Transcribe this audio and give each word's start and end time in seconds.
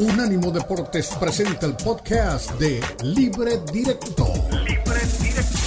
Unánimo 0.00 0.50
Deportes 0.50 1.14
presenta 1.20 1.66
el 1.66 1.76
podcast 1.76 2.58
de 2.58 2.80
Libre 3.04 3.58
Directo. 3.70 4.24
Libre 4.64 5.00
Directo. 5.20 5.58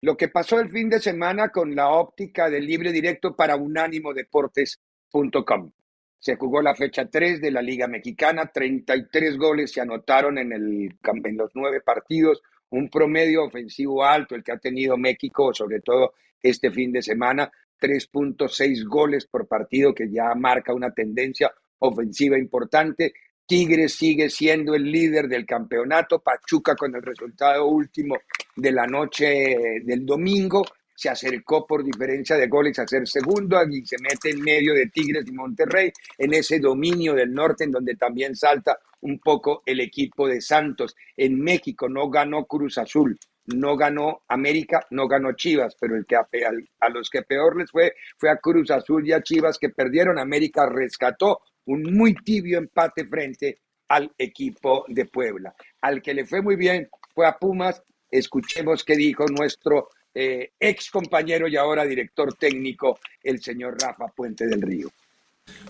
Lo 0.00 0.16
que 0.16 0.26
pasó 0.26 0.58
el 0.58 0.70
fin 0.70 0.90
de 0.90 0.98
semana 0.98 1.50
con 1.50 1.76
la 1.76 1.90
óptica 1.90 2.50
de 2.50 2.58
Libre 2.58 2.90
Directo 2.90 3.36
para 3.36 3.54
unánimodeportes.com. 3.54 5.70
Se 6.18 6.34
jugó 6.34 6.62
la 6.62 6.74
fecha 6.74 7.08
3 7.08 7.40
de 7.40 7.52
la 7.52 7.62
Liga 7.62 7.86
Mexicana, 7.86 8.50
33 8.52 9.38
goles 9.38 9.70
se 9.70 9.80
anotaron 9.80 10.36
en, 10.38 10.52
el, 10.52 10.98
en 11.24 11.36
los 11.36 11.52
nueve 11.54 11.80
partidos, 11.80 12.42
un 12.70 12.88
promedio 12.88 13.44
ofensivo 13.44 14.04
alto, 14.04 14.34
el 14.34 14.44
que 14.44 14.52
ha 14.52 14.58
tenido 14.58 14.96
México, 14.96 15.52
sobre 15.52 15.80
todo 15.80 16.14
este 16.42 16.70
fin 16.70 16.92
de 16.92 17.02
semana, 17.02 17.50
3.6 17.80 18.84
goles 18.86 19.26
por 19.26 19.46
partido, 19.46 19.94
que 19.94 20.10
ya 20.10 20.34
marca 20.34 20.74
una 20.74 20.92
tendencia 20.92 21.52
ofensiva 21.78 22.38
importante. 22.38 23.14
Tigres 23.46 23.94
sigue 23.94 24.30
siendo 24.30 24.74
el 24.74 24.84
líder 24.84 25.26
del 25.26 25.44
campeonato, 25.44 26.20
Pachuca 26.20 26.76
con 26.76 26.94
el 26.94 27.02
resultado 27.02 27.66
último 27.66 28.16
de 28.54 28.72
la 28.72 28.86
noche 28.86 29.80
del 29.84 30.06
domingo, 30.06 30.62
se 31.00 31.08
acercó 31.08 31.66
por 31.66 31.82
diferencia 31.82 32.36
de 32.36 32.46
goles 32.46 32.78
a 32.78 32.86
ser 32.86 33.08
segundo 33.08 33.56
y 33.70 33.86
se 33.86 33.96
mete 34.02 34.30
en 34.30 34.42
medio 34.42 34.74
de 34.74 34.88
Tigres 34.88 35.24
y 35.26 35.32
Monterrey 35.32 35.90
en 36.18 36.34
ese 36.34 36.58
dominio 36.58 37.14
del 37.14 37.32
norte 37.32 37.64
en 37.64 37.70
donde 37.70 37.96
también 37.96 38.36
salta 38.36 38.78
un 39.02 39.18
poco 39.18 39.62
el 39.66 39.80
equipo 39.80 40.28
de 40.28 40.40
Santos. 40.40 40.96
En 41.16 41.40
México 41.40 41.88
no 41.88 42.08
ganó 42.08 42.44
Cruz 42.46 42.78
Azul, 42.78 43.18
no 43.46 43.76
ganó 43.76 44.22
América, 44.28 44.86
no 44.90 45.08
ganó 45.08 45.32
Chivas, 45.32 45.76
pero 45.80 45.96
el 45.96 46.06
que 46.06 46.16
a, 46.16 46.88
los 46.88 47.10
que 47.10 47.22
peor 47.22 47.56
les 47.56 47.70
fue 47.70 47.94
fue 48.18 48.30
a 48.30 48.36
Cruz 48.36 48.70
Azul 48.70 49.06
y 49.06 49.12
a 49.12 49.22
Chivas 49.22 49.58
que 49.58 49.70
perdieron. 49.70 50.18
América 50.18 50.66
rescató 50.66 51.40
un 51.66 51.82
muy 51.94 52.14
tibio 52.14 52.58
empate 52.58 53.06
frente 53.06 53.58
al 53.88 54.12
equipo 54.16 54.84
de 54.88 55.06
Puebla. 55.06 55.54
Al 55.80 56.00
que 56.00 56.14
le 56.14 56.24
fue 56.24 56.42
muy 56.42 56.56
bien 56.56 56.88
fue 57.14 57.26
a 57.26 57.36
Pumas. 57.36 57.82
Escuchemos 58.10 58.84
qué 58.84 58.96
dijo 58.96 59.24
nuestro 59.26 59.88
eh, 60.14 60.52
ex 60.58 60.90
compañero 60.90 61.46
y 61.46 61.56
ahora 61.56 61.84
director 61.84 62.34
técnico, 62.34 62.98
el 63.22 63.40
señor 63.40 63.76
Rafa 63.80 64.08
Puente 64.08 64.46
del 64.46 64.60
Río. 64.60 64.88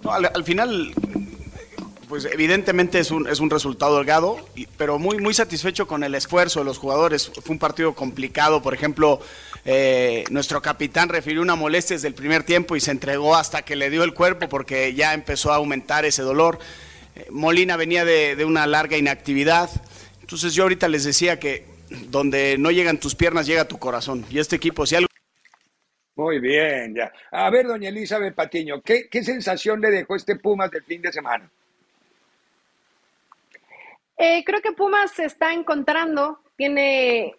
al, 0.08 0.44
final, 0.44 0.92
pues 2.10 2.26
evidentemente 2.26 2.98
es 2.98 3.10
un, 3.10 3.28
es 3.28 3.38
un 3.40 3.48
resultado 3.48 3.96
delgado, 3.96 4.36
pero 4.76 4.98
muy, 4.98 5.18
muy 5.18 5.32
satisfecho 5.32 5.86
con 5.86 6.02
el 6.04 6.14
esfuerzo 6.14 6.58
de 6.58 6.66
los 6.66 6.76
jugadores. 6.76 7.30
Fue 7.42 7.52
un 7.52 7.58
partido 7.58 7.94
complicado, 7.94 8.60
por 8.60 8.74
ejemplo, 8.74 9.20
eh, 9.64 10.24
nuestro 10.28 10.60
capitán 10.60 11.08
refirió 11.08 11.40
una 11.40 11.54
molestia 11.54 11.94
desde 11.94 12.08
el 12.08 12.14
primer 12.14 12.42
tiempo 12.42 12.74
y 12.74 12.80
se 12.80 12.90
entregó 12.90 13.36
hasta 13.36 13.62
que 13.62 13.76
le 13.76 13.90
dio 13.90 14.02
el 14.02 14.12
cuerpo 14.12 14.48
porque 14.48 14.92
ya 14.92 15.14
empezó 15.14 15.52
a 15.52 15.56
aumentar 15.56 16.04
ese 16.04 16.22
dolor. 16.22 16.58
Eh, 17.14 17.28
Molina 17.30 17.76
venía 17.76 18.04
de, 18.04 18.34
de 18.34 18.44
una 18.44 18.66
larga 18.66 18.96
inactividad. 18.96 19.70
Entonces 20.20 20.52
yo 20.52 20.64
ahorita 20.64 20.88
les 20.88 21.04
decía 21.04 21.38
que 21.38 21.64
donde 22.10 22.56
no 22.58 22.72
llegan 22.72 22.98
tus 22.98 23.14
piernas, 23.14 23.46
llega 23.46 23.66
tu 23.66 23.78
corazón. 23.78 24.26
Y 24.30 24.40
este 24.40 24.56
equipo, 24.56 24.84
si 24.84 24.96
algo... 24.96 25.08
Muy 26.16 26.40
bien, 26.40 26.94
ya. 26.94 27.12
A 27.30 27.48
ver, 27.50 27.68
doña 27.68 27.88
Elizabeth 27.88 28.34
Patiño, 28.34 28.82
¿qué, 28.82 29.08
¿qué, 29.08 29.22
sensación 29.22 29.80
le 29.80 29.90
dejó 29.90 30.16
este 30.16 30.36
Pumas 30.36 30.70
del 30.70 30.82
fin 30.82 31.00
de 31.00 31.12
semana? 31.12 31.48
Eh, 34.22 34.44
creo 34.44 34.60
que 34.60 34.72
Pumas 34.72 35.12
se 35.12 35.24
está 35.24 35.54
encontrando, 35.54 36.40
tiene 36.54 37.36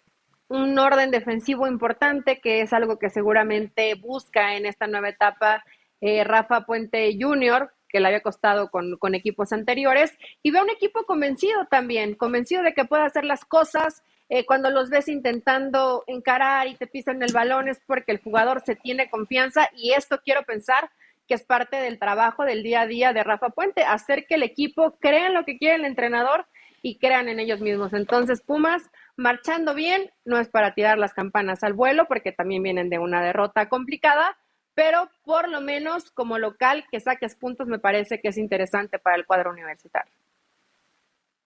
un 0.48 0.76
orden 0.80 1.12
defensivo 1.12 1.68
importante, 1.68 2.40
que 2.40 2.60
es 2.60 2.72
algo 2.72 2.98
que 2.98 3.08
seguramente 3.08 3.94
busca 3.94 4.56
en 4.56 4.66
esta 4.66 4.88
nueva 4.88 5.10
etapa 5.10 5.62
eh, 6.00 6.24
Rafa 6.24 6.66
Puente 6.66 7.16
Jr., 7.16 7.70
que 7.88 8.00
le 8.00 8.08
había 8.08 8.20
costado 8.20 8.68
con, 8.68 8.96
con 8.96 9.14
equipos 9.14 9.52
anteriores, 9.52 10.12
y 10.42 10.50
ve 10.50 10.60
un 10.60 10.70
equipo 10.70 11.04
convencido 11.04 11.66
también, 11.70 12.16
convencido 12.16 12.64
de 12.64 12.74
que 12.74 12.84
puede 12.84 13.04
hacer 13.04 13.24
las 13.24 13.44
cosas, 13.44 14.02
eh, 14.28 14.44
cuando 14.44 14.68
los 14.68 14.90
ves 14.90 15.06
intentando 15.06 16.02
encarar 16.08 16.66
y 16.66 16.74
te 16.74 16.88
pisan 16.88 17.22
el 17.22 17.32
balón 17.32 17.68
es 17.68 17.80
porque 17.86 18.10
el 18.10 18.20
jugador 18.20 18.60
se 18.66 18.74
tiene 18.74 19.08
confianza 19.08 19.68
y 19.76 19.92
esto 19.92 20.20
quiero 20.24 20.42
pensar 20.42 20.90
que 21.28 21.34
es 21.34 21.44
parte 21.44 21.76
del 21.76 22.00
trabajo 22.00 22.44
del 22.44 22.64
día 22.64 22.80
a 22.80 22.86
día 22.88 23.12
de 23.12 23.22
Rafa 23.22 23.50
Puente, 23.50 23.84
hacer 23.84 24.26
que 24.26 24.34
el 24.34 24.42
equipo 24.42 24.96
crea 24.98 25.28
en 25.28 25.34
lo 25.34 25.44
que 25.44 25.58
quiere 25.58 25.76
el 25.76 25.84
entrenador 25.84 26.46
y 26.82 26.98
crean 26.98 27.28
en 27.28 27.40
ellos 27.40 27.60
mismos. 27.60 27.92
Entonces, 27.92 28.42
Pumas, 28.42 28.82
marchando 29.16 29.74
bien, 29.74 30.10
no 30.24 30.38
es 30.38 30.48
para 30.48 30.74
tirar 30.74 30.98
las 30.98 31.14
campanas 31.14 31.62
al 31.62 31.72
vuelo, 31.72 32.06
porque 32.06 32.32
también 32.32 32.62
vienen 32.62 32.90
de 32.90 32.98
una 32.98 33.22
derrota 33.22 33.68
complicada, 33.68 34.36
pero 34.74 35.08
por 35.24 35.48
lo 35.48 35.60
menos 35.60 36.10
como 36.10 36.38
local 36.38 36.84
que 36.90 37.00
saques 37.00 37.36
puntos 37.36 37.68
me 37.68 37.78
parece 37.78 38.20
que 38.20 38.28
es 38.28 38.38
interesante 38.38 38.98
para 38.98 39.16
el 39.16 39.26
cuadro 39.26 39.50
universitario 39.50 40.12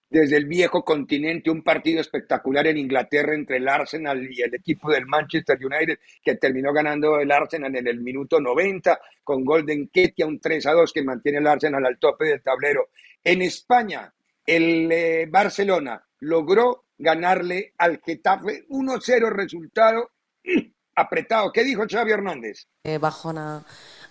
desde 0.08 0.36
el 0.36 0.46
viejo 0.46 0.84
continente, 0.84 1.50
un 1.50 1.62
partido 1.62 2.00
espectacular 2.00 2.66
en 2.68 2.78
Inglaterra 2.78 3.34
entre 3.34 3.56
el 3.56 3.68
Arsenal 3.68 4.26
y 4.30 4.40
el 4.40 4.54
equipo 4.54 4.90
del 4.90 5.06
Manchester 5.06 5.58
United, 5.60 5.98
que 6.22 6.36
terminó 6.36 6.72
ganando 6.72 7.18
el 7.18 7.30
Arsenal 7.30 7.74
en 7.74 7.86
el 7.88 8.00
minuto 8.00 8.40
90 8.40 8.98
con 9.24 9.44
Golden 9.44 9.88
Ketia, 9.88 10.26
un 10.26 10.38
3 10.38 10.66
a 10.66 10.72
2 10.72 10.92
que 10.92 11.02
mantiene 11.02 11.38
el 11.38 11.46
Arsenal 11.46 11.84
al 11.84 11.98
tope 11.98 12.26
del 12.26 12.42
tablero. 12.42 12.90
En 13.22 13.42
España, 13.42 14.12
el 14.46 14.90
eh, 14.90 15.26
Barcelona 15.28 16.02
logró 16.20 16.84
ganarle 16.96 17.74
al 17.78 18.00
Getafe 18.04 18.66
1-0 18.68 19.30
resultado 19.30 20.10
apretado. 20.96 21.52
¿Qué 21.52 21.64
dijo 21.64 21.84
Xavi 21.88 22.12
Hernández? 22.12 22.66
Eh, 22.84 22.98
bajona 22.98 23.64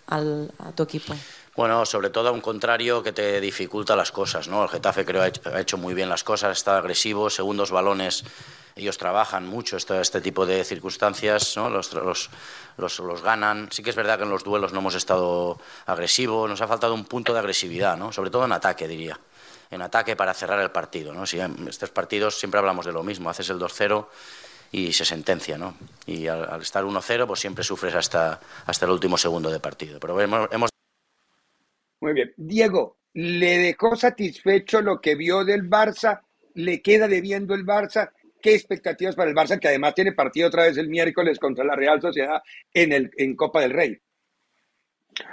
al, 0.07 0.51
a 0.59 0.71
tu 0.71 0.83
equipo. 0.83 1.15
Bueno, 1.55 1.85
sobre 1.85 2.09
todo 2.09 2.29
a 2.29 2.31
un 2.31 2.41
contrario 2.41 3.01
que 3.01 3.13
te 3.13 3.39
dificulta 3.39 3.95
las 3.95 4.11
cosas, 4.11 4.49
¿no? 4.49 4.61
El 4.63 4.69
Getafe 4.69 5.05
creo 5.05 5.21
ha 5.23 5.59
hecho 5.59 5.77
muy 5.77 5.93
bien 5.93 6.09
las 6.09 6.23
cosas, 6.23 6.57
está 6.57 6.77
agresivo, 6.77 7.29
segundos 7.29 7.71
balones, 7.71 8.25
ellos 8.75 8.97
trabajan 8.97 9.47
mucho 9.47 9.77
este, 9.77 10.01
este 10.01 10.19
tipo 10.19 10.45
de 10.45 10.65
circunstancias, 10.65 11.55
¿no? 11.55 11.69
Los, 11.69 11.93
los, 11.93 12.29
los, 12.99 13.21
ganan. 13.23 13.69
Sí 13.71 13.81
que 13.81 13.91
es 13.91 13.95
verdad 13.95 14.17
que 14.17 14.25
en 14.25 14.29
los 14.29 14.43
duelos 14.43 14.73
no 14.73 14.79
hemos 14.79 14.95
estado 14.95 15.57
agresivos, 15.85 16.49
nos 16.49 16.59
ha 16.59 16.67
faltado 16.67 16.93
un 16.93 17.05
punto 17.05 17.31
de 17.31 17.39
agresividad, 17.39 17.95
¿no? 17.95 18.11
Sobre 18.11 18.29
todo 18.29 18.43
en 18.43 18.51
ataque, 18.51 18.85
diría. 18.85 19.17
En 19.71 19.81
ataque 19.81 20.15
para 20.15 20.33
cerrar 20.33 20.59
el 20.61 20.71
partido, 20.71 21.13
¿no? 21.13 21.25
Si 21.25 21.39
en 21.39 21.67
estos 21.67 21.89
partidos 21.89 22.39
siempre 22.39 22.59
hablamos 22.59 22.85
de 22.85 22.93
lo 22.93 23.03
mismo, 23.03 23.29
haces 23.29 23.49
el 23.49 23.59
2-0 23.59 24.07
y 24.71 24.93
se 24.93 25.05
sentencia, 25.05 25.57
¿no? 25.57 25.75
Y 26.05 26.27
al, 26.27 26.61
estar 26.61 26.83
1-0, 26.83 27.27
pues 27.27 27.39
siempre 27.39 27.63
sufres 27.63 27.95
hasta, 27.95 28.39
hasta 28.65 28.85
el 28.85 28.91
último 28.91 29.17
segundo 29.17 29.49
de 29.49 29.59
partido. 29.59 29.99
Pero 29.99 30.19
hemos 30.21 30.69
muy 32.01 32.13
bien. 32.13 32.33
Diego, 32.37 32.97
¿le 33.13 33.57
dejó 33.57 33.95
satisfecho 33.95 34.81
lo 34.81 35.01
que 35.01 35.15
vio 35.15 35.43
del 35.43 35.69
Barça? 35.69 36.21
¿Le 36.53 36.81
queda 36.81 37.07
debiendo 37.07 37.55
el 37.55 37.65
Barça? 37.65 38.11
¿Qué 38.41 38.53
expectativas 38.53 39.15
para 39.15 39.29
el 39.29 39.35
Barça, 39.35 39.59
que 39.59 39.69
además 39.69 39.95
tiene 39.95 40.11
partido 40.11 40.47
otra 40.47 40.65
vez 40.65 40.77
el 40.77 40.87
miércoles 40.87 41.39
contra 41.39 41.65
la 41.65 41.75
Real 41.75 41.99
Sociedad 41.99 42.41
en, 42.73 42.91
el, 42.91 43.11
en 43.17 43.35
Copa 43.35 43.61
del 43.61 43.71
Rey? 43.71 43.99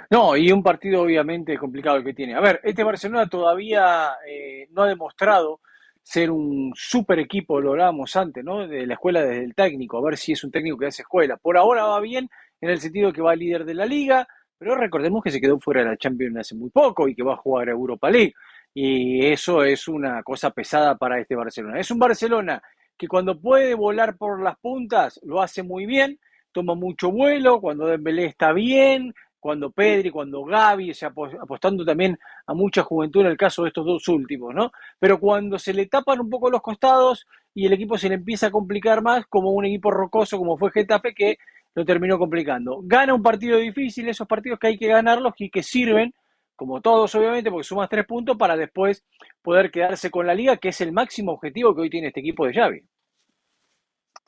No, 0.09 0.37
y 0.37 0.51
un 0.51 0.63
partido 0.63 1.01
obviamente 1.01 1.57
complicado 1.57 1.97
el 1.97 2.03
que 2.03 2.13
tiene. 2.13 2.35
A 2.35 2.41
ver, 2.41 2.59
este 2.63 2.83
Barcelona 2.83 3.27
todavía 3.27 4.13
eh, 4.27 4.67
no 4.71 4.83
ha 4.83 4.87
demostrado 4.87 5.61
ser 6.01 6.31
un 6.31 6.73
super 6.75 7.19
equipo, 7.19 7.61
lo 7.61 7.71
hablábamos 7.71 8.15
antes, 8.15 8.43
¿no? 8.43 8.67
De 8.67 8.85
la 8.85 8.93
escuela 8.95 9.21
desde 9.21 9.43
el 9.43 9.55
técnico, 9.55 9.97
a 9.97 10.03
ver 10.03 10.17
si 10.17 10.33
es 10.33 10.43
un 10.43 10.51
técnico 10.51 10.77
que 10.77 10.87
hace 10.87 11.01
escuela. 11.01 11.37
Por 11.37 11.57
ahora 11.57 11.85
va 11.85 11.99
bien 12.01 12.29
en 12.61 12.69
el 12.69 12.79
sentido 12.79 13.13
que 13.13 13.21
va 13.21 13.35
líder 13.35 13.65
de 13.65 13.73
la 13.73 13.85
liga, 13.85 14.27
pero 14.57 14.75
recordemos 14.75 15.23
que 15.23 15.31
se 15.31 15.41
quedó 15.41 15.59
fuera 15.59 15.83
de 15.83 15.89
la 15.89 15.97
Champions 15.97 16.37
hace 16.37 16.55
muy 16.55 16.69
poco 16.69 17.07
y 17.07 17.15
que 17.15 17.23
va 17.23 17.33
a 17.33 17.37
jugar 17.37 17.69
a 17.69 17.71
Europa 17.71 18.09
League. 18.09 18.33
Y 18.73 19.25
eso 19.25 19.63
es 19.63 19.87
una 19.87 20.23
cosa 20.23 20.51
pesada 20.51 20.97
para 20.97 21.19
este 21.19 21.35
Barcelona. 21.35 21.79
Es 21.79 21.91
un 21.91 21.99
Barcelona 21.99 22.61
que 22.97 23.07
cuando 23.07 23.39
puede 23.39 23.73
volar 23.73 24.17
por 24.17 24.41
las 24.41 24.57
puntas 24.59 25.19
lo 25.23 25.41
hace 25.41 25.63
muy 25.63 25.85
bien, 25.85 26.19
toma 26.51 26.75
mucho 26.75 27.11
vuelo, 27.11 27.59
cuando 27.59 27.87
Dembélé 27.87 28.25
está 28.25 28.53
bien, 28.53 29.13
cuando 29.43 29.71
Pedri, 29.71 30.09
cuando 30.09 30.45
Gaby, 30.45 30.93
apostando 31.41 31.83
también 31.83 32.17
a 32.47 32.53
mucha 32.53 32.81
juventud 32.81 33.19
en 33.19 33.27
el 33.27 33.35
caso 33.35 33.63
de 33.63 33.67
estos 33.67 33.85
dos 33.85 34.07
últimos, 34.07 34.55
¿no? 34.55 34.71
Pero 34.97 35.19
cuando 35.19 35.59
se 35.59 35.73
le 35.73 35.87
tapan 35.87 36.21
un 36.21 36.29
poco 36.29 36.49
los 36.49 36.61
costados 36.61 37.27
y 37.53 37.65
el 37.65 37.73
equipo 37.73 37.97
se 37.97 38.07
le 38.07 38.15
empieza 38.15 38.47
a 38.47 38.51
complicar 38.51 39.01
más, 39.01 39.25
como 39.27 39.51
un 39.51 39.65
equipo 39.65 39.91
rocoso 39.91 40.37
como 40.37 40.57
fue 40.57 40.71
Getafe, 40.71 41.13
que 41.13 41.39
lo 41.75 41.83
terminó 41.83 42.17
complicando. 42.17 42.79
Gana 42.83 43.13
un 43.13 43.21
partido 43.21 43.57
difícil, 43.57 44.07
esos 44.07 44.29
partidos 44.29 44.59
que 44.59 44.67
hay 44.67 44.77
que 44.77 44.87
ganarlos 44.87 45.33
y 45.37 45.49
que 45.49 45.61
sirven, 45.61 46.13
como 46.55 46.79
todos 46.79 47.13
obviamente, 47.13 47.51
porque 47.51 47.65
sumas 47.65 47.89
tres 47.89 48.05
puntos 48.05 48.37
para 48.37 48.55
después 48.55 49.03
poder 49.41 49.71
quedarse 49.71 50.09
con 50.09 50.25
la 50.25 50.33
liga, 50.33 50.55
que 50.55 50.69
es 50.69 50.79
el 50.79 50.93
máximo 50.93 51.33
objetivo 51.33 51.75
que 51.75 51.81
hoy 51.81 51.89
tiene 51.89 52.07
este 52.07 52.21
equipo 52.21 52.45
de 52.45 52.53
Xavi. 52.53 52.81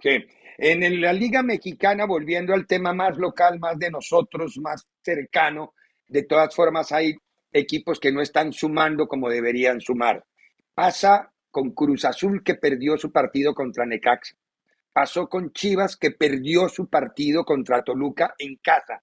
Sí. 0.01 0.25
En 0.57 1.01
la 1.01 1.13
Liga 1.13 1.41
Mexicana, 1.41 2.05
volviendo 2.05 2.53
al 2.53 2.67
tema 2.67 2.93
más 2.93 3.17
local, 3.17 3.59
más 3.59 3.79
de 3.79 3.91
nosotros, 3.91 4.57
más 4.57 4.85
cercano, 5.05 5.73
de 6.07 6.23
todas 6.23 6.53
formas 6.53 6.91
hay 6.91 7.15
equipos 7.53 7.99
que 7.99 8.11
no 8.11 8.21
están 8.21 8.51
sumando 8.51 9.07
como 9.07 9.29
deberían 9.29 9.79
sumar. 9.79 10.25
Pasa 10.73 11.31
con 11.51 11.71
Cruz 11.71 12.03
Azul 12.03 12.43
que 12.43 12.55
perdió 12.55 12.97
su 12.97 13.11
partido 13.11 13.53
contra 13.53 13.85
Necaxa. 13.85 14.35
pasó 14.91 15.27
con 15.27 15.51
Chivas 15.51 15.97
que 15.97 16.11
perdió 16.11 16.69
su 16.69 16.87
partido 16.89 17.43
contra 17.43 17.83
Toluca 17.83 18.33
en 18.37 18.55
casa. 18.57 19.01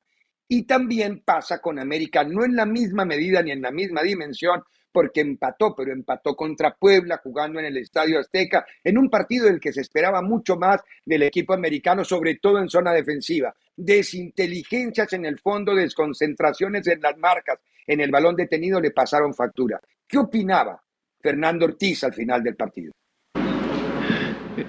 Y 0.49 0.65
también 0.65 1.23
pasa 1.25 1.61
con 1.61 1.79
América, 1.79 2.25
no 2.25 2.45
en 2.45 2.57
la 2.57 2.67
misma 2.67 3.05
medida 3.05 3.43
ni 3.43 3.53
en 3.53 3.63
la 3.63 3.71
misma 3.71 4.03
dimensión, 4.03 4.63
porque 4.91 5.21
empató, 5.21 5.75
pero 5.75 5.93
empató 5.93 6.35
contra 6.37 6.75
Puebla 6.75 7.21
jugando 7.23 7.59
en 7.59 7.67
el 7.67 7.79
Estadio 7.79 8.21
Azteca, 8.21 8.67
en 8.85 8.99
un 8.99 9.09
partido 9.09 9.47
del 9.47 9.61
que 9.61 9.73
se 9.73 9.81
esperaba 9.81 10.21
mucho 10.21 10.57
más 10.57 10.81
del 11.05 11.23
equipo 11.23 11.55
americano, 11.55 12.05
sobre 12.05 12.37
todo 12.37 12.59
en 12.59 12.69
zona 12.69 12.93
defensiva. 12.93 13.55
Desinteligencias 13.77 15.13
en 15.13 15.25
el 15.25 15.39
fondo, 15.39 15.75
desconcentraciones 15.75 16.87
en 16.87 17.01
las 17.01 17.17
marcas, 17.19 17.59
en 17.87 18.01
el 18.01 18.11
balón 18.11 18.37
detenido 18.37 18.81
le 18.81 18.91
pasaron 18.91 19.35
factura. 19.35 19.81
¿Qué 20.07 20.19
opinaba 20.19 20.83
Fernando 21.21 21.65
Ortiz 21.65 22.05
al 22.05 22.13
final 22.13 22.43
del 22.43 22.57
partido? 22.57 22.93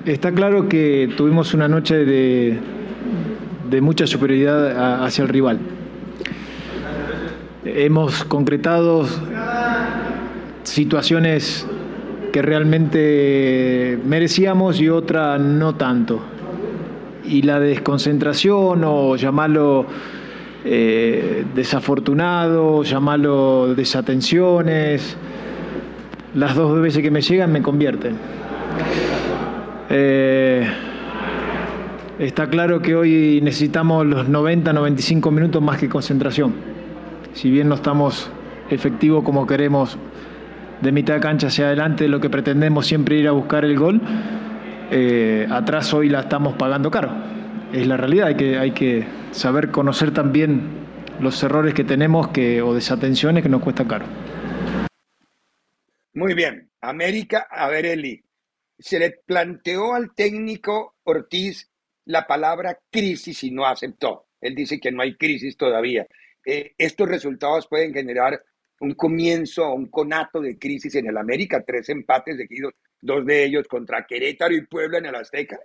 Está 0.05 0.31
claro 0.31 0.69
que 0.69 1.13
tuvimos 1.17 1.53
una 1.53 1.67
noche 1.67 2.05
de, 2.05 2.57
de 3.69 3.81
mucha 3.81 4.07
superioridad 4.07 5.03
hacia 5.03 5.23
el 5.23 5.29
rival. 5.29 5.59
Hemos 7.65 8.23
concretado 8.25 9.05
situaciones 10.63 11.67
que 12.31 12.41
realmente 12.41 13.99
merecíamos 14.05 14.79
y 14.79 14.89
otra 14.89 15.37
no 15.37 15.75
tanto. 15.75 16.21
Y 17.25 17.41
la 17.43 17.59
desconcentración 17.59 18.83
o 18.83 19.15
llamarlo 19.15 19.85
eh, 20.65 21.45
desafortunado, 21.55 22.83
llamarlo 22.83 23.73
desatenciones, 23.75 25.17
las 26.35 26.55
dos 26.55 26.81
veces 26.81 27.01
que 27.01 27.11
me 27.11 27.21
llegan 27.21 27.51
me 27.51 27.61
convierten. 27.61 28.15
Eh, 29.89 30.65
está 32.17 32.47
claro 32.47 32.81
que 32.81 32.95
hoy 32.95 33.39
necesitamos 33.43 34.05
los 34.05 34.27
90, 34.29 34.73
95 34.73 35.31
minutos 35.31 35.61
más 35.61 35.77
que 35.77 35.89
concentración. 35.89 36.53
Si 37.33 37.51
bien 37.51 37.69
no 37.69 37.75
estamos 37.75 38.29
efectivos 38.69 39.23
como 39.23 39.45
queremos 39.45 39.97
de 40.81 40.91
mitad 40.91 41.15
de 41.15 41.19
cancha 41.19 41.47
hacia 41.47 41.67
adelante, 41.67 42.07
lo 42.07 42.19
que 42.19 42.29
pretendemos 42.29 42.87
siempre 42.87 43.17
ir 43.17 43.27
a 43.27 43.31
buscar 43.31 43.65
el 43.65 43.77
gol, 43.77 44.01
eh, 44.91 45.47
atrás 45.49 45.93
hoy 45.93 46.09
la 46.09 46.21
estamos 46.21 46.55
pagando 46.55 46.91
caro. 46.91 47.11
Es 47.71 47.87
la 47.87 47.97
realidad, 47.97 48.27
hay 48.27 48.35
que, 48.35 48.57
hay 48.57 48.71
que 48.71 49.05
saber 49.31 49.71
conocer 49.71 50.13
también 50.13 50.83
los 51.19 51.41
errores 51.43 51.73
que 51.73 51.83
tenemos 51.83 52.29
que, 52.29 52.61
o 52.61 52.73
desatenciones 52.73 53.43
que 53.43 53.49
nos 53.49 53.61
cuesta 53.61 53.87
caro. 53.87 54.05
Muy 56.13 56.33
bien, 56.35 56.69
América, 56.81 57.47
a 57.49 57.67
ver 57.69 57.85
Eli, 57.85 58.23
se 58.77 58.99
le 58.99 59.11
planteó 59.25 59.93
al 59.93 60.13
técnico 60.13 60.95
Ortiz 61.03 61.71
la 62.05 62.27
palabra 62.27 62.77
crisis 62.91 63.43
y 63.43 63.51
no 63.51 63.65
aceptó. 63.65 64.27
Él 64.41 64.55
dice 64.55 64.79
que 64.79 64.91
no 64.91 65.01
hay 65.01 65.15
crisis 65.15 65.57
todavía. 65.57 66.05
Eh, 66.45 66.73
estos 66.77 67.07
resultados 67.07 67.67
pueden 67.67 67.93
generar 67.93 68.43
un 68.81 68.93
comienzo, 68.95 69.73
un 69.73 69.87
conato 69.87 70.41
de 70.41 70.59
crisis 70.59 70.93
en 70.95 71.07
el 71.07 71.17
América, 71.17 71.63
tres 71.65 71.87
empates 71.89 72.37
seguidos, 72.37 72.73
dos 73.03 73.25
de 73.25 73.43
ellos 73.43 73.67
contra 73.67 74.05
Querétaro 74.05 74.55
y 74.55 74.65
Puebla 74.65 74.97
en 74.97 75.05
el 75.07 75.15
Azteca. 75.15 75.59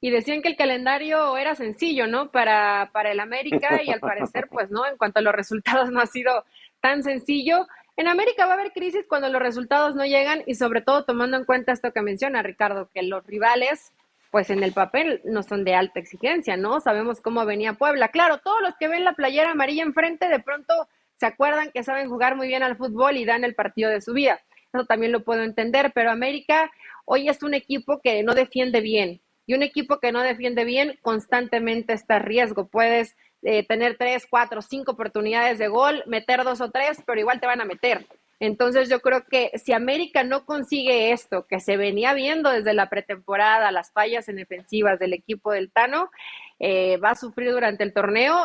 Y 0.00 0.10
decían 0.10 0.42
que 0.42 0.48
el 0.48 0.56
calendario 0.56 1.36
era 1.36 1.54
sencillo, 1.54 2.06
¿no? 2.06 2.30
Para, 2.30 2.90
para 2.92 3.10
el 3.10 3.18
América 3.18 3.82
y 3.82 3.90
al 3.90 4.00
parecer, 4.00 4.48
pues 4.50 4.70
no, 4.70 4.86
en 4.86 4.96
cuanto 4.96 5.20
a 5.20 5.22
los 5.22 5.34
resultados 5.34 5.90
no 5.90 6.00
ha 6.00 6.06
sido 6.06 6.44
tan 6.80 7.02
sencillo. 7.02 7.66
En 7.96 8.08
América 8.08 8.44
va 8.44 8.52
a 8.52 8.54
haber 8.54 8.72
crisis 8.72 9.06
cuando 9.08 9.30
los 9.30 9.40
resultados 9.40 9.94
no 9.94 10.04
llegan 10.04 10.42
y 10.46 10.54
sobre 10.54 10.82
todo 10.82 11.04
tomando 11.04 11.38
en 11.38 11.44
cuenta 11.44 11.72
esto 11.72 11.92
que 11.92 12.02
menciona 12.02 12.42
Ricardo, 12.42 12.90
que 12.92 13.02
los 13.02 13.26
rivales 13.26 13.92
pues 14.30 14.50
en 14.50 14.62
el 14.62 14.72
papel 14.72 15.22
no 15.24 15.42
son 15.42 15.64
de 15.64 15.74
alta 15.74 15.98
exigencia, 15.98 16.58
¿no? 16.58 16.80
Sabemos 16.80 17.22
cómo 17.22 17.46
venía 17.46 17.72
Puebla. 17.72 18.08
Claro, 18.08 18.38
todos 18.38 18.60
los 18.60 18.74
que 18.76 18.88
ven 18.88 19.02
la 19.02 19.14
playera 19.14 19.52
amarilla 19.52 19.82
enfrente 19.82 20.28
de 20.28 20.40
pronto 20.40 20.74
se 21.14 21.24
acuerdan 21.24 21.70
que 21.72 21.82
saben 21.82 22.10
jugar 22.10 22.36
muy 22.36 22.46
bien 22.46 22.62
al 22.62 22.76
fútbol 22.76 23.16
y 23.16 23.24
dan 23.24 23.44
el 23.44 23.54
partido 23.54 23.88
de 23.88 24.02
su 24.02 24.12
vida. 24.12 24.40
Eso 24.76 24.84
también 24.84 25.12
lo 25.12 25.24
puedo 25.24 25.42
entender, 25.42 25.92
pero 25.94 26.10
América 26.10 26.70
hoy 27.06 27.28
es 27.28 27.42
un 27.42 27.54
equipo 27.54 28.00
que 28.00 28.22
no 28.22 28.34
defiende 28.34 28.80
bien. 28.80 29.20
Y 29.46 29.54
un 29.54 29.62
equipo 29.62 30.00
que 30.00 30.12
no 30.12 30.20
defiende 30.22 30.64
bien 30.64 30.98
constantemente 31.02 31.92
está 31.92 32.16
a 32.16 32.18
riesgo. 32.18 32.66
Puedes 32.66 33.16
eh, 33.42 33.64
tener 33.64 33.96
tres, 33.96 34.26
cuatro, 34.28 34.60
cinco 34.60 34.92
oportunidades 34.92 35.58
de 35.58 35.68
gol, 35.68 36.02
meter 36.06 36.44
dos 36.44 36.60
o 36.60 36.70
tres, 36.70 37.02
pero 37.06 37.20
igual 37.20 37.40
te 37.40 37.46
van 37.46 37.60
a 37.60 37.64
meter. 37.64 38.06
Entonces 38.38 38.90
yo 38.90 39.00
creo 39.00 39.24
que 39.24 39.50
si 39.54 39.72
América 39.72 40.24
no 40.24 40.44
consigue 40.44 41.12
esto, 41.12 41.46
que 41.46 41.60
se 41.60 41.76
venía 41.76 42.12
viendo 42.12 42.50
desde 42.50 42.74
la 42.74 42.90
pretemporada, 42.90 43.70
las 43.70 43.92
fallas 43.92 44.28
en 44.28 44.36
defensivas 44.36 44.98
del 44.98 45.14
equipo 45.14 45.52
del 45.52 45.70
Tano, 45.70 46.10
eh, 46.58 46.98
va 46.98 47.10
a 47.10 47.14
sufrir 47.14 47.50
durante 47.50 47.82
el 47.82 47.94
torneo 47.94 48.44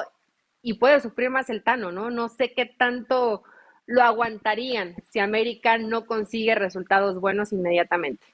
y 0.61 0.75
puede 0.75 1.01
sufrir 1.01 1.29
más 1.29 1.49
el 1.49 1.63
Tano, 1.63 1.91
¿no? 1.91 2.09
No 2.09 2.29
sé 2.29 2.53
qué 2.53 2.65
tanto 2.65 3.43
lo 3.85 4.01
aguantarían 4.01 4.95
si 5.09 5.19
América 5.19 5.77
no 5.77 6.05
consigue 6.05 6.55
resultados 6.55 7.19
buenos 7.19 7.51
inmediatamente. 7.51 8.25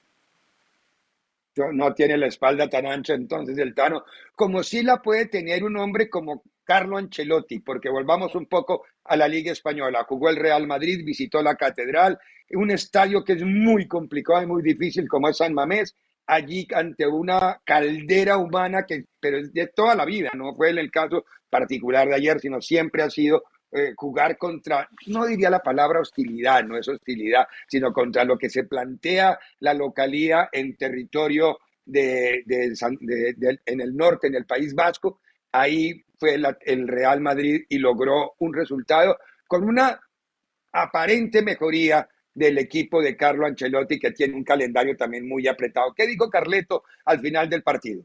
No 1.73 1.94
tiene 1.94 2.17
la 2.17 2.27
espalda 2.27 2.69
tan 2.69 2.85
ancha 2.85 3.15
entonces 3.15 3.57
el 3.57 3.73
Tano, 3.73 4.03
como 4.35 4.61
si 4.61 4.83
la 4.83 5.01
puede 5.01 5.25
tener 5.25 5.63
un 5.63 5.77
hombre 5.77 6.07
como 6.09 6.44
Carlo 6.63 6.97
Ancelotti, 6.97 7.59
porque 7.59 7.89
volvamos 7.89 8.35
un 8.35 8.45
poco 8.45 8.83
a 9.05 9.15
la 9.15 9.27
Liga 9.27 9.51
Española. 9.51 10.05
Jugó 10.07 10.29
el 10.29 10.35
Real 10.35 10.67
Madrid, 10.67 11.03
visitó 11.03 11.41
la 11.41 11.55
Catedral, 11.55 12.19
un 12.51 12.71
estadio 12.71 13.23
que 13.23 13.33
es 13.33 13.44
muy 13.44 13.88
complicado 13.88 14.44
y 14.44 14.47
muy 14.47 14.61
difícil 14.61 15.07
como 15.07 15.29
es 15.29 15.38
San 15.38 15.53
Mamés, 15.53 15.95
allí 16.27 16.67
ante 16.75 17.07
una 17.07 17.61
caldera 17.63 18.38
humana 18.38 18.85
que, 18.85 19.05
pero 19.19 19.38
es 19.38 19.53
de 19.53 19.67
toda 19.67 19.95
la 19.95 20.05
vida, 20.05 20.29
no 20.35 20.53
fue 20.55 20.69
el 20.69 20.91
caso 20.91 21.25
particular 21.49 22.07
de 22.07 22.15
ayer, 22.15 22.39
sino 22.39 22.61
siempre 22.61 23.01
ha 23.01 23.09
sido 23.09 23.44
eh, 23.71 23.93
jugar 23.95 24.37
contra, 24.37 24.89
no 25.07 25.25
diría 25.25 25.49
la 25.49 25.61
palabra 25.61 25.99
hostilidad, 25.99 26.63
no 26.63 26.77
es 26.77 26.87
hostilidad, 26.87 27.47
sino 27.67 27.91
contra 27.91 28.23
lo 28.23 28.37
que 28.37 28.49
se 28.49 28.63
plantea 28.63 29.37
la 29.59 29.73
localía 29.73 30.49
en 30.51 30.77
territorio 30.77 31.57
de, 31.85 32.43
en 33.65 33.81
el 33.81 33.95
norte, 33.95 34.27
en 34.27 34.35
el 34.35 34.45
País 34.45 34.73
Vasco. 34.73 35.19
Ahí 35.51 36.03
fue 36.17 36.39
el 36.65 36.87
Real 36.87 37.21
Madrid 37.21 37.63
y 37.69 37.77
logró 37.77 38.35
un 38.39 38.53
resultado 38.53 39.17
con 39.47 39.63
una 39.63 39.99
aparente 40.71 41.41
mejoría 41.41 42.07
del 42.33 42.59
equipo 42.59 43.01
de 43.01 43.17
Carlo 43.17 43.47
Ancelotti, 43.47 43.99
que 43.99 44.11
tiene 44.11 44.35
un 44.35 44.43
calendario 44.43 44.95
también 44.95 45.27
muy 45.27 45.47
apretado. 45.47 45.93
¿Qué 45.95 46.05
dijo 46.05 46.29
Carleto 46.29 46.83
al 47.05 47.19
final 47.19 47.49
del 47.49 47.63
partido? 47.63 48.03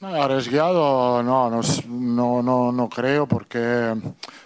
Arriesgado 0.00 1.22
no, 1.22 1.50
no, 1.50 2.42
no, 2.42 2.72
no, 2.72 2.88
creo, 2.88 3.26
porque 3.26 3.94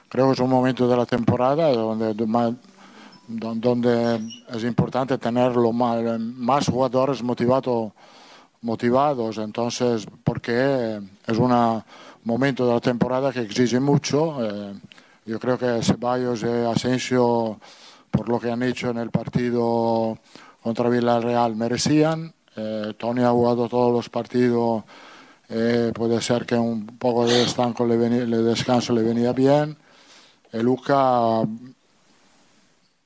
creo 0.08 0.26
que 0.26 0.32
es 0.32 0.40
un 0.40 0.50
momento 0.50 0.88
de 0.88 0.96
la 0.96 1.06
temporada 1.06 1.72
donde, 1.72 2.14
donde 3.28 4.20
es 4.48 4.64
importante 4.64 5.18
tener 5.18 5.52
más, 5.56 6.20
más 6.20 6.68
jugadores 6.68 7.22
motivados 7.22 7.92
motivados, 8.64 9.36
entonces, 9.36 10.06
porque 10.24 10.98
es 11.26 11.38
un 11.38 11.82
momento 12.24 12.66
de 12.66 12.72
la 12.72 12.80
temporada 12.80 13.30
que 13.30 13.40
exige 13.40 13.78
mucho. 13.78 14.38
Eh, 14.42 14.74
yo 15.26 15.38
creo 15.38 15.58
que 15.58 15.82
Ceballos 15.82 16.42
y 16.42 16.46
Asensio 16.46 17.60
por 18.10 18.28
lo 18.28 18.40
que 18.40 18.50
han 18.50 18.62
hecho 18.62 18.88
en 18.90 18.98
el 18.98 19.10
partido 19.10 20.18
contra 20.62 20.88
Villarreal 20.88 21.56
merecían. 21.56 22.32
Eh, 22.56 22.94
Tony 22.96 23.22
ha 23.22 23.30
jugado 23.30 23.68
todos 23.68 23.92
los 23.92 24.08
partidos, 24.08 24.84
eh, 25.48 25.92
puede 25.94 26.20
ser 26.20 26.46
que 26.46 26.54
un 26.56 26.86
poco 26.98 27.26
de 27.26 27.38
descanso 27.38 27.86
le, 27.86 27.96
venía, 27.96 28.24
descanso 28.24 28.92
le 28.92 29.02
venía 29.02 29.32
bien. 29.32 29.76
Eh, 30.52 30.62
Luca, 30.62 31.42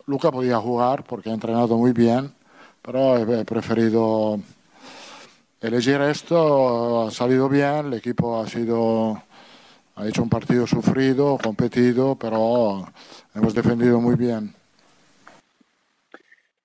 Luca 0.07 0.31
podía 0.31 0.59
jugar 0.59 1.05
porque 1.05 1.31
ha 1.31 1.35
entrenado 1.35 1.77
muy 1.77 1.93
bien, 1.93 2.33
pero 2.83 3.17
he 3.17 3.45
preferido 3.45 4.41
elegir 5.61 6.01
esto. 6.01 7.09
Ha 7.09 7.11
salido 7.11 7.49
bien, 7.49 7.87
el 7.87 7.95
equipo 7.95 8.41
ha 8.41 8.47
sido 8.47 9.23
ha 9.99 10.07
hecho 10.07 10.23
un 10.23 10.29
partido 10.29 10.65
sufrido, 10.65 11.37
competido, 11.43 12.15
pero 12.15 12.87
hemos 13.35 13.53
defendido 13.53 14.01
muy 14.01 14.15
bien. 14.15 14.55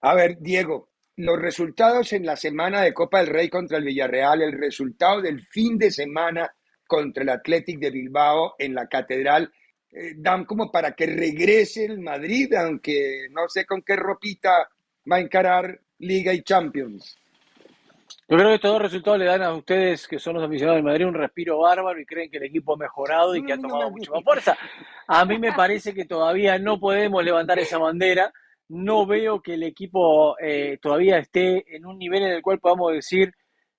A 0.01 0.13
ver, 0.13 0.37
Diego, 0.39 0.87
los 1.17 1.39
resultados 1.39 2.13
en 2.13 2.25
la 2.25 2.35
semana 2.35 2.81
de 2.81 2.93
Copa 2.93 3.19
del 3.19 3.27
Rey 3.27 3.49
contra 3.49 3.77
el 3.77 3.83
Villarreal, 3.83 4.41
el 4.41 4.53
resultado 4.53 5.21
del 5.21 5.45
fin 5.45 5.77
de 5.77 5.91
semana 5.91 6.53
contra 6.87 7.23
el 7.23 7.29
Athletic 7.29 7.79
de 7.79 7.91
Bilbao 7.91 8.55
en 8.57 8.73
la 8.73 8.87
Catedral, 8.87 9.51
eh, 9.91 10.13
dan 10.17 10.45
como 10.45 10.71
para 10.71 10.93
que 10.93 11.05
regrese 11.05 11.85
el 11.85 11.99
Madrid, 11.99 12.53
aunque 12.55 13.27
no 13.31 13.47
sé 13.47 13.65
con 13.65 13.83
qué 13.83 13.95
ropita 13.95 14.69
va 15.09 15.17
a 15.17 15.21
encarar 15.21 15.79
Liga 15.99 16.33
y 16.33 16.41
Champions. 16.41 17.17
Yo 18.27 18.37
creo 18.37 18.49
que 18.49 18.55
estos 18.55 18.71
dos 18.71 18.81
resultados 18.81 19.19
le 19.19 19.25
dan 19.25 19.43
a 19.43 19.53
ustedes, 19.53 20.07
que 20.07 20.17
son 20.17 20.35
los 20.35 20.43
aficionados 20.43 20.77
del 20.77 20.85
Madrid, 20.85 21.05
un 21.05 21.13
respiro 21.13 21.59
bárbaro 21.59 21.99
y 21.99 22.05
creen 22.05 22.31
que 22.31 22.37
el 22.37 22.43
equipo 22.43 22.73
ha 22.73 22.77
mejorado 22.77 23.35
y 23.35 23.45
que 23.45 23.53
ha 23.53 23.57
tomado 23.57 23.91
mucho 23.91 24.11
más 24.13 24.23
fuerza. 24.23 24.57
A 25.07 25.25
mí 25.25 25.37
me 25.37 25.51
parece 25.51 25.93
que 25.93 26.05
todavía 26.05 26.57
no 26.57 26.79
podemos 26.79 27.23
levantar 27.23 27.59
esa 27.59 27.77
bandera 27.77 28.33
no 28.69 29.05
veo 29.05 29.41
que 29.41 29.55
el 29.55 29.63
equipo 29.63 30.37
eh, 30.39 30.77
todavía 30.81 31.17
esté 31.17 31.63
en 31.75 31.85
un 31.85 31.97
nivel 31.97 32.23
en 32.23 32.31
el 32.31 32.41
cual 32.41 32.59
podamos 32.59 32.93
decir 32.93 33.31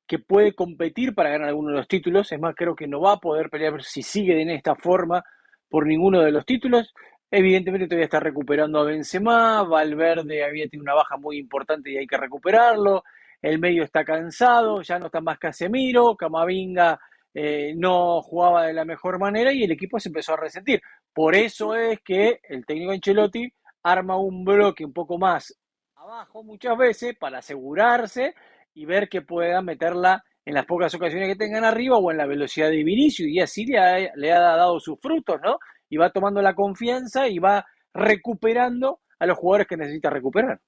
que 0.06 0.18
puede 0.18 0.54
competir 0.54 1.14
para 1.14 1.30
ganar 1.30 1.48
alguno 1.48 1.70
de 1.70 1.76
los 1.76 1.88
títulos. 1.88 2.30
Es 2.30 2.40
más, 2.40 2.54
creo 2.54 2.74
que 2.74 2.86
no 2.86 3.00
va 3.00 3.12
a 3.12 3.20
poder 3.20 3.50
pelear 3.50 3.82
si 3.82 4.02
sigue 4.02 4.40
en 4.40 4.50
esta 4.50 4.74
forma 4.74 5.24
por 5.68 5.86
ninguno 5.86 6.20
de 6.20 6.32
los 6.32 6.44
títulos. 6.44 6.92
Evidentemente 7.30 7.86
todavía 7.86 8.04
está 8.04 8.20
recuperando 8.20 8.78
a 8.78 8.84
Benzema, 8.84 9.64
Valverde 9.64 10.44
había 10.44 10.68
tenido 10.68 10.84
una 10.84 10.94
baja 10.94 11.16
muy 11.16 11.38
importante 11.38 11.90
y 11.90 11.96
hay 11.96 12.06
que 12.06 12.16
recuperarlo. 12.16 13.02
El 13.42 13.58
medio 13.58 13.82
está 13.82 14.04
cansado, 14.04 14.82
ya 14.82 14.98
no 14.98 15.06
está 15.06 15.20
más 15.20 15.38
Casemiro, 15.38 16.14
Camavinga 16.16 16.98
eh, 17.34 17.74
no 17.76 18.22
jugaba 18.22 18.66
de 18.66 18.72
la 18.72 18.84
mejor 18.84 19.18
manera 19.18 19.52
y 19.52 19.64
el 19.64 19.72
equipo 19.72 19.98
se 19.98 20.08
empezó 20.08 20.34
a 20.34 20.36
resentir. 20.36 20.80
Por 21.12 21.34
eso 21.34 21.74
es 21.74 21.98
que 22.00 22.38
el 22.44 22.64
técnico 22.64 22.92
Ancelotti 22.92 23.52
arma 23.84 24.16
un 24.16 24.44
bloque 24.44 24.84
un 24.84 24.92
poco 24.92 25.18
más 25.18 25.56
abajo 25.94 26.42
muchas 26.42 26.76
veces 26.76 27.16
para 27.18 27.38
asegurarse 27.38 28.34
y 28.74 28.84
ver 28.84 29.08
que 29.08 29.22
pueda 29.22 29.62
meterla 29.62 30.24
en 30.44 30.54
las 30.54 30.66
pocas 30.66 30.94
ocasiones 30.94 31.28
que 31.28 31.36
tengan 31.36 31.64
arriba 31.64 31.96
o 31.96 32.10
en 32.10 32.18
la 32.18 32.26
velocidad 32.26 32.68
de 32.68 32.82
Vinicius 32.82 33.28
y 33.28 33.40
así 33.40 33.64
le 33.64 33.78
ha, 33.78 34.12
le 34.14 34.32
ha 34.32 34.40
dado 34.40 34.80
sus 34.80 34.98
frutos, 35.00 35.40
¿no? 35.42 35.58
Y 35.88 35.96
va 35.96 36.10
tomando 36.10 36.42
la 36.42 36.54
confianza 36.54 37.28
y 37.28 37.38
va 37.38 37.64
recuperando 37.94 39.00
a 39.18 39.26
los 39.26 39.38
jugadores 39.38 39.66
que 39.66 39.76
necesita 39.76 40.10
recuperar. 40.10 40.60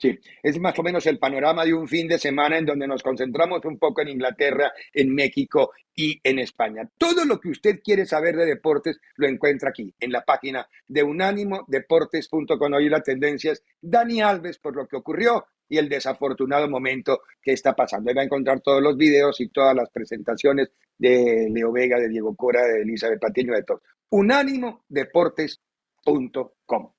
Sí, 0.00 0.18
es 0.42 0.58
más 0.58 0.76
o 0.78 0.82
menos 0.82 1.06
el 1.06 1.18
panorama 1.18 1.62
de 1.62 1.74
un 1.74 1.86
fin 1.86 2.08
de 2.08 2.18
semana 2.18 2.56
en 2.56 2.64
donde 2.64 2.88
nos 2.88 3.02
concentramos 3.02 3.62
un 3.66 3.78
poco 3.78 4.00
en 4.00 4.08
Inglaterra, 4.08 4.72
en 4.94 5.14
México 5.14 5.72
y 5.94 6.18
en 6.24 6.38
España. 6.38 6.88
Todo 6.96 7.26
lo 7.26 7.38
que 7.38 7.50
usted 7.50 7.80
quiere 7.84 8.06
saber 8.06 8.34
de 8.34 8.46
deportes 8.46 8.98
lo 9.16 9.28
encuentra 9.28 9.68
aquí, 9.68 9.94
en 10.00 10.10
la 10.10 10.24
página 10.24 10.66
de 10.88 11.02
unánimodeportes.com. 11.02 12.72
Hoy 12.72 12.88
la 12.88 13.02
tendencia 13.02 13.52
Dani 13.82 14.22
Alves 14.22 14.58
por 14.58 14.74
lo 14.74 14.88
que 14.88 14.96
ocurrió 14.96 15.44
y 15.68 15.76
el 15.76 15.90
desafortunado 15.90 16.66
momento 16.66 17.20
que 17.42 17.52
está 17.52 17.76
pasando. 17.76 18.08
Ahí 18.08 18.16
va 18.16 18.22
a 18.22 18.24
encontrar 18.24 18.62
todos 18.62 18.82
los 18.82 18.96
videos 18.96 19.38
y 19.42 19.50
todas 19.50 19.76
las 19.76 19.90
presentaciones 19.90 20.72
de 20.96 21.50
Leo 21.52 21.72
Vega, 21.72 21.98
de 21.98 22.08
Diego 22.08 22.34
Cora, 22.34 22.64
de 22.64 22.80
Elizabeth 22.80 23.20
Patiño, 23.20 23.52
de 23.52 23.64
todos. 23.64 23.82
Unánimodeportes.com. 24.08 26.92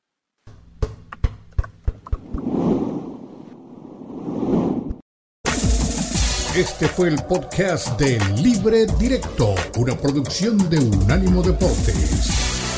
Este 6.56 6.86
fue 6.86 7.08
el 7.08 7.16
podcast 7.24 7.98
de 7.98 8.20
Libre 8.36 8.86
Directo, 9.00 9.56
una 9.78 9.96
producción 9.96 10.70
de 10.70 10.80
Unánimo 10.80 11.42
Deportes. 11.42 12.71